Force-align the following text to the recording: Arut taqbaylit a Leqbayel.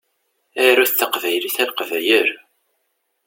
Arut 0.65 0.91
taqbaylit 0.99 1.57
a 1.61 1.65
Leqbayel. 1.69 2.29